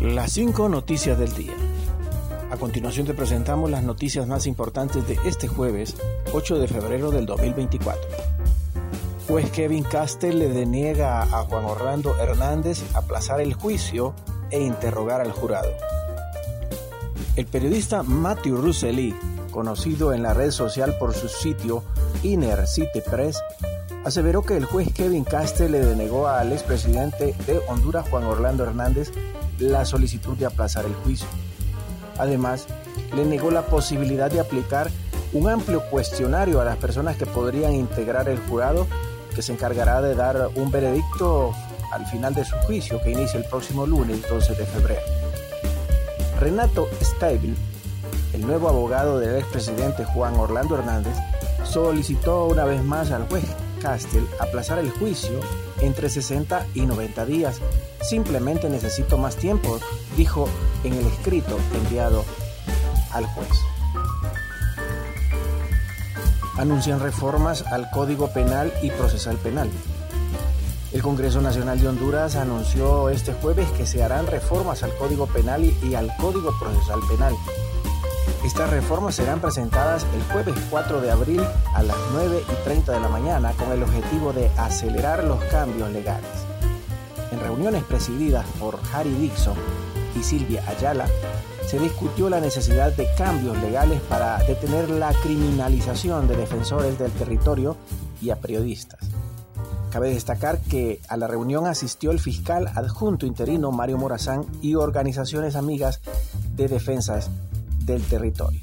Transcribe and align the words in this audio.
Las 0.00 0.34
cinco 0.34 0.68
noticias 0.68 1.18
del 1.18 1.32
día. 1.32 1.54
A 2.52 2.56
continuación 2.56 3.04
te 3.04 3.14
presentamos 3.14 3.68
las 3.68 3.82
noticias 3.82 4.28
más 4.28 4.46
importantes 4.46 5.08
de 5.08 5.18
este 5.24 5.48
jueves, 5.48 5.96
8 6.32 6.60
de 6.60 6.68
febrero 6.68 7.10
del 7.10 7.26
2024. 7.26 8.00
Juez 9.26 9.50
Kevin 9.50 9.82
Castell 9.82 10.38
le 10.38 10.50
deniega 10.50 11.22
a 11.22 11.44
Juan 11.46 11.64
Orlando 11.64 12.16
Hernández 12.16 12.80
aplazar 12.94 13.40
el 13.40 13.54
juicio 13.54 14.14
e 14.52 14.62
interrogar 14.62 15.20
al 15.20 15.32
jurado. 15.32 15.72
El 17.34 17.46
periodista 17.46 18.04
Matthew 18.04 18.56
Russell, 18.56 19.14
conocido 19.50 20.12
en 20.12 20.22
la 20.22 20.32
red 20.32 20.52
social 20.52 20.96
por 21.00 21.12
su 21.12 21.26
sitio 21.26 21.82
Inner 22.22 22.68
City 22.68 23.00
Press, 23.04 23.42
aseveró 24.04 24.42
que 24.42 24.56
el 24.56 24.64
juez 24.64 24.92
Kevin 24.92 25.24
Castell 25.24 25.72
le 25.72 25.84
denegó 25.84 26.28
al 26.28 26.52
expresidente 26.52 27.34
de 27.48 27.60
Honduras 27.66 28.08
Juan 28.08 28.22
Orlando 28.22 28.62
Hernández 28.62 29.10
la 29.58 29.84
solicitud 29.84 30.36
de 30.36 30.46
aplazar 30.46 30.84
el 30.84 30.94
juicio. 30.94 31.26
Además, 32.18 32.66
le 33.14 33.24
negó 33.24 33.50
la 33.50 33.66
posibilidad 33.66 34.30
de 34.30 34.40
aplicar 34.40 34.90
un 35.32 35.48
amplio 35.48 35.82
cuestionario 35.90 36.60
a 36.60 36.64
las 36.64 36.76
personas 36.76 37.16
que 37.16 37.26
podrían 37.26 37.74
integrar 37.74 38.28
el 38.28 38.38
jurado 38.38 38.86
que 39.34 39.42
se 39.42 39.52
encargará 39.52 40.00
de 40.00 40.14
dar 40.14 40.50
un 40.56 40.70
veredicto 40.70 41.52
al 41.92 42.06
final 42.06 42.34
de 42.34 42.44
su 42.44 42.56
juicio 42.66 43.00
que 43.02 43.12
inicia 43.12 43.38
el 43.38 43.44
próximo 43.44 43.86
lunes 43.86 44.28
12 44.28 44.54
de 44.54 44.66
febrero. 44.66 45.00
Renato 46.40 46.88
Stable, 47.00 47.54
el 48.32 48.46
nuevo 48.46 48.68
abogado 48.68 49.18
del 49.18 49.36
expresidente 49.36 50.04
Juan 50.04 50.34
Orlando 50.36 50.76
Hernández, 50.76 51.16
solicitó 51.64 52.46
una 52.46 52.64
vez 52.64 52.82
más 52.82 53.10
al 53.10 53.28
juez 53.28 53.44
Castell 53.78 54.26
aplazar 54.40 54.78
el 54.78 54.90
juicio 54.90 55.40
entre 55.80 56.08
60 56.08 56.66
y 56.74 56.82
90 56.82 57.26
días. 57.26 57.60
Simplemente 58.02 58.68
necesito 58.68 59.18
más 59.18 59.36
tiempo, 59.36 59.78
dijo 60.16 60.48
en 60.84 60.94
el 60.94 61.06
escrito 61.06 61.58
enviado 61.74 62.24
al 63.12 63.26
juez. 63.26 63.48
Anuncian 66.56 67.00
reformas 67.00 67.62
al 67.62 67.88
Código 67.90 68.32
Penal 68.32 68.72
y 68.82 68.90
Procesal 68.90 69.36
Penal. 69.36 69.70
El 70.92 71.02
Congreso 71.02 71.40
Nacional 71.42 71.78
de 71.78 71.88
Honduras 71.88 72.34
anunció 72.36 73.10
este 73.10 73.34
jueves 73.34 73.70
que 73.72 73.86
se 73.86 74.02
harán 74.02 74.26
reformas 74.26 74.82
al 74.82 74.94
Código 74.96 75.26
Penal 75.26 75.62
y 75.82 75.94
al 75.94 76.10
Código 76.16 76.50
Procesal 76.58 77.00
Penal. 77.08 77.34
Estas 78.44 78.70
reformas 78.70 79.16
serán 79.16 79.40
presentadas 79.40 80.06
el 80.14 80.22
jueves 80.32 80.54
4 80.70 81.00
de 81.00 81.10
abril 81.10 81.42
a 81.74 81.82
las 81.82 81.96
9 82.12 82.42
y 82.48 82.64
30 82.64 82.92
de 82.92 83.00
la 83.00 83.08
mañana 83.08 83.52
con 83.52 83.72
el 83.72 83.82
objetivo 83.82 84.32
de 84.32 84.48
acelerar 84.56 85.24
los 85.24 85.42
cambios 85.44 85.90
legales. 85.90 86.30
En 87.32 87.40
reuniones 87.40 87.82
presididas 87.84 88.46
por 88.60 88.78
Harry 88.92 89.12
Dixon 89.14 89.56
y 90.18 90.22
Silvia 90.22 90.62
Ayala, 90.68 91.06
se 91.66 91.78
discutió 91.78 92.30
la 92.30 92.40
necesidad 92.40 92.92
de 92.92 93.08
cambios 93.16 93.58
legales 93.58 94.00
para 94.02 94.38
detener 94.38 94.88
la 94.88 95.12
criminalización 95.12 96.28
de 96.28 96.36
defensores 96.36 96.98
del 96.98 97.10
territorio 97.12 97.76
y 98.22 98.30
a 98.30 98.36
periodistas. 98.36 99.00
Cabe 99.90 100.10
destacar 100.10 100.60
que 100.60 101.00
a 101.08 101.16
la 101.16 101.26
reunión 101.26 101.66
asistió 101.66 102.10
el 102.10 102.20
fiscal 102.20 102.68
adjunto 102.74 103.26
interino 103.26 103.72
Mario 103.72 103.98
Morazán 103.98 104.46
y 104.62 104.76
organizaciones 104.76 105.56
amigas 105.56 106.00
de 106.54 106.68
defensas 106.68 107.30
del 107.88 108.02
territorio. 108.02 108.60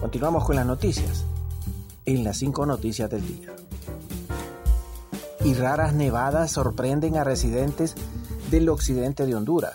Continuamos 0.00 0.44
con 0.44 0.56
las 0.56 0.64
noticias, 0.64 1.24
en 2.06 2.24
las 2.24 2.38
cinco 2.38 2.64
noticias 2.64 3.10
del 3.10 3.26
día. 3.26 3.50
Y 5.44 5.54
raras 5.54 5.92
nevadas 5.92 6.52
sorprenden 6.52 7.16
a 7.16 7.24
residentes 7.24 7.94
del 8.50 8.68
occidente 8.68 9.26
de 9.26 9.34
Honduras. 9.34 9.74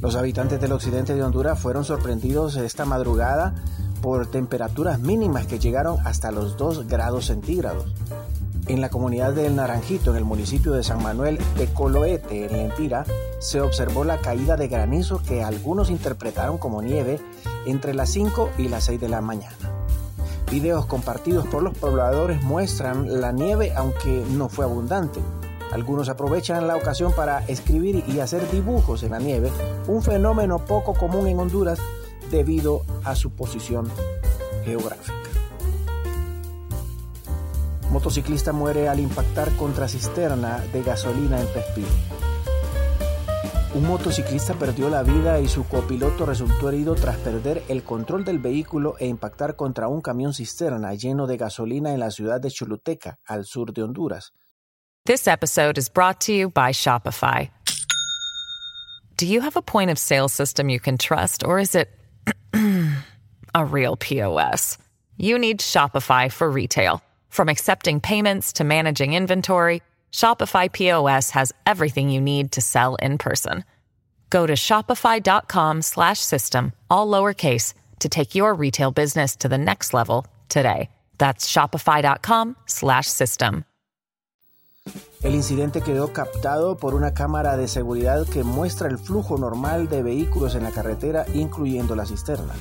Los 0.00 0.16
habitantes 0.16 0.60
del 0.60 0.72
occidente 0.72 1.14
de 1.14 1.22
Honduras 1.22 1.58
fueron 1.60 1.84
sorprendidos 1.84 2.56
esta 2.56 2.84
madrugada 2.84 3.54
por 4.02 4.26
temperaturas 4.26 4.98
mínimas 4.98 5.46
que 5.46 5.60
llegaron 5.60 6.04
hasta 6.04 6.32
los 6.32 6.56
2 6.56 6.88
grados 6.88 7.26
centígrados. 7.26 7.94
En 8.68 8.80
la 8.80 8.90
comunidad 8.90 9.32
del 9.32 9.56
Naranjito, 9.56 10.12
en 10.12 10.18
el 10.18 10.24
municipio 10.24 10.72
de 10.72 10.84
San 10.84 11.02
Manuel 11.02 11.38
de 11.58 11.66
Coloete, 11.66 12.44
en 12.44 12.52
Lempira, 12.52 13.04
se 13.40 13.60
observó 13.60 14.04
la 14.04 14.18
caída 14.18 14.56
de 14.56 14.68
granizo 14.68 15.20
que 15.20 15.42
algunos 15.42 15.90
interpretaron 15.90 16.58
como 16.58 16.80
nieve 16.80 17.20
entre 17.66 17.92
las 17.92 18.10
5 18.10 18.50
y 18.58 18.68
las 18.68 18.84
6 18.84 19.00
de 19.00 19.08
la 19.08 19.20
mañana. 19.20 19.56
Videos 20.48 20.86
compartidos 20.86 21.46
por 21.48 21.62
los 21.62 21.76
pobladores 21.76 22.42
muestran 22.42 23.20
la 23.20 23.32
nieve 23.32 23.72
aunque 23.74 24.24
no 24.30 24.48
fue 24.48 24.64
abundante. 24.64 25.20
Algunos 25.72 26.08
aprovechan 26.08 26.68
la 26.68 26.76
ocasión 26.76 27.12
para 27.12 27.38
escribir 27.46 28.04
y 28.06 28.20
hacer 28.20 28.48
dibujos 28.50 29.02
en 29.02 29.10
la 29.10 29.18
nieve, 29.18 29.50
un 29.88 30.02
fenómeno 30.02 30.64
poco 30.64 30.94
común 30.94 31.26
en 31.26 31.40
Honduras 31.40 31.80
debido 32.30 32.84
a 33.02 33.16
su 33.16 33.30
posición 33.30 33.90
geográfica. 34.64 35.31
Motociclista 37.92 38.54
muere 38.54 38.88
al 38.88 39.00
impactar 39.00 39.54
contra 39.56 39.86
cisterna 39.86 40.60
de 40.72 40.82
gasolina 40.82 41.38
en 41.38 41.46
Pespín. 41.48 41.84
Un 43.74 43.86
motociclista 43.86 44.54
perdió 44.54 44.88
la 44.88 45.02
vida 45.02 45.40
y 45.40 45.48
su 45.48 45.68
copiloto 45.68 46.24
resultó 46.24 46.70
herido 46.70 46.94
tras 46.94 47.18
perder 47.18 47.62
el 47.68 47.82
control 47.82 48.24
del 48.24 48.38
vehículo 48.38 48.96
e 48.98 49.06
impactar 49.06 49.56
contra 49.56 49.88
un 49.88 50.00
camión 50.00 50.32
cisterna 50.32 50.94
lleno 50.94 51.26
de 51.26 51.36
gasolina 51.36 51.92
en 51.92 52.00
la 52.00 52.10
ciudad 52.10 52.40
de 52.40 52.50
Choluteca, 52.50 53.18
al 53.26 53.44
sur 53.44 53.74
de 53.74 53.82
Honduras. 53.82 54.32
This 55.04 55.28
episode 55.28 55.76
is 55.76 55.90
brought 55.90 56.18
to 56.20 56.32
you 56.32 56.48
by 56.48 56.72
Shopify. 56.72 57.50
Do 59.18 59.26
you 59.26 59.42
have 59.42 59.58
a 59.58 59.62
point 59.62 59.90
of 59.90 59.98
sale 59.98 60.28
system 60.28 60.70
you 60.70 60.80
can 60.80 60.96
trust, 60.96 61.44
or 61.44 61.58
is 61.58 61.74
it 61.74 61.90
a 63.54 63.64
real 63.66 63.98
POS? 63.98 64.78
You 65.18 65.38
need 65.38 65.60
Shopify 65.60 66.32
for 66.32 66.50
retail. 66.50 67.02
From 67.32 67.48
accepting 67.48 67.98
payments 67.98 68.52
to 68.52 68.62
managing 68.62 69.14
inventory, 69.14 69.80
Shopify 70.12 70.70
POS 70.70 71.30
has 71.30 71.50
everything 71.64 72.10
you 72.10 72.20
need 72.20 72.52
to 72.52 72.60
sell 72.60 72.96
in 72.96 73.16
person. 73.16 73.64
Go 74.28 74.44
to 74.46 74.52
shopify.com 74.52 75.80
slash 75.80 76.20
system, 76.20 76.72
all 76.90 77.08
lowercase, 77.08 77.72
to 78.00 78.10
take 78.10 78.34
your 78.34 78.52
retail 78.52 78.90
business 78.90 79.34
to 79.36 79.48
the 79.48 79.56
next 79.56 79.94
level 79.94 80.26
today. 80.50 80.90
That's 81.16 81.50
shopify.com 81.50 82.56
slash 82.66 83.06
system. 83.06 83.64
El 85.22 85.34
incidente 85.34 85.80
quedó 85.80 86.12
captado 86.12 86.76
por 86.76 86.94
una 86.94 87.14
cámara 87.14 87.56
de 87.56 87.66
seguridad 87.66 88.26
que 88.26 88.44
muestra 88.44 88.88
el 88.88 88.98
flujo 88.98 89.38
normal 89.38 89.88
de 89.88 90.02
vehículos 90.02 90.54
en 90.54 90.64
la 90.64 90.70
carretera, 90.70 91.24
incluyendo 91.32 91.96
la 91.96 92.04
cisterna. 92.04 92.52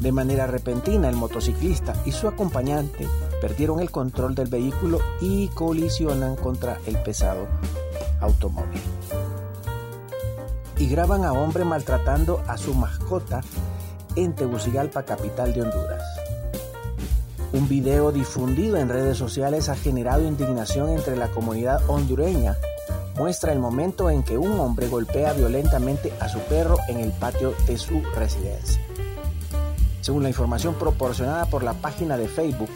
De 0.00 0.12
manera 0.12 0.46
repentina, 0.46 1.10
el 1.10 1.16
motociclista 1.16 1.94
y 2.06 2.12
su 2.12 2.26
acompañante 2.26 3.06
perdieron 3.42 3.80
el 3.80 3.90
control 3.90 4.34
del 4.34 4.48
vehículo 4.48 4.98
y 5.20 5.48
colisionan 5.48 6.36
contra 6.36 6.78
el 6.86 6.96
pesado 7.02 7.46
automóvil. 8.20 8.80
Y 10.78 10.88
graban 10.88 11.24
a 11.24 11.34
hombre 11.34 11.66
maltratando 11.66 12.42
a 12.48 12.56
su 12.56 12.74
mascota 12.74 13.42
en 14.16 14.34
Tegucigalpa, 14.34 15.02
capital 15.02 15.52
de 15.52 15.62
Honduras. 15.62 16.02
Un 17.52 17.68
video 17.68 18.10
difundido 18.10 18.78
en 18.78 18.88
redes 18.88 19.18
sociales 19.18 19.68
ha 19.68 19.76
generado 19.76 20.26
indignación 20.26 20.88
entre 20.88 21.16
la 21.16 21.28
comunidad 21.28 21.82
hondureña. 21.90 22.56
Muestra 23.16 23.52
el 23.52 23.58
momento 23.58 24.08
en 24.08 24.22
que 24.22 24.38
un 24.38 24.58
hombre 24.60 24.88
golpea 24.88 25.34
violentamente 25.34 26.10
a 26.20 26.28
su 26.30 26.38
perro 26.38 26.78
en 26.88 27.00
el 27.00 27.12
patio 27.12 27.52
de 27.66 27.76
su 27.76 28.00
residencia. 28.14 28.80
Según 30.00 30.22
la 30.22 30.30
información 30.30 30.74
proporcionada 30.74 31.46
por 31.46 31.62
la 31.62 31.74
página 31.74 32.16
de 32.16 32.26
Facebook 32.26 32.70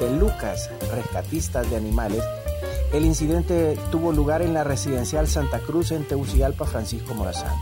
de 0.00 0.10
Lucas 0.16 0.70
Rescatistas 0.94 1.70
de 1.70 1.76
Animales, 1.76 2.22
el 2.92 3.04
incidente 3.04 3.78
tuvo 3.90 4.12
lugar 4.12 4.42
en 4.42 4.54
la 4.54 4.64
residencial 4.64 5.28
Santa 5.28 5.60
Cruz 5.60 5.92
en 5.92 6.06
Tegucigalpa, 6.06 6.66
Francisco 6.66 7.14
Morazán. 7.14 7.54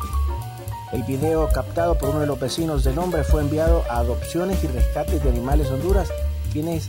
El 0.92 1.02
video 1.04 1.48
captado 1.48 1.98
por 1.98 2.10
uno 2.10 2.20
de 2.20 2.26
los 2.26 2.38
vecinos 2.38 2.84
del 2.84 2.98
hombre 2.98 3.24
fue 3.24 3.42
enviado 3.42 3.84
a 3.90 3.98
Adopciones 3.98 4.62
y 4.64 4.68
Rescates 4.68 5.22
de 5.22 5.30
Animales 5.30 5.68
Honduras 5.70 6.08
quienes 6.52 6.88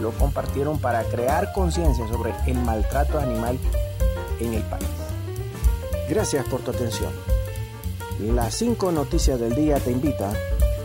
lo 0.00 0.12
compartieron 0.12 0.78
para 0.78 1.02
crear 1.04 1.52
conciencia 1.52 2.06
sobre 2.08 2.32
el 2.46 2.58
maltrato 2.58 3.18
animal 3.18 3.58
en 4.38 4.54
el 4.54 4.62
país. 4.62 4.86
Gracias 6.08 6.46
por 6.46 6.60
tu 6.60 6.70
atención. 6.70 7.12
Las 8.20 8.54
cinco 8.54 8.92
noticias 8.92 9.40
del 9.40 9.54
día 9.54 9.80
te 9.80 9.90
invita 9.90 10.32